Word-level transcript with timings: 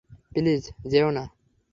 Please 0.31 0.63
যেও 0.91 1.09
না। 1.11 1.23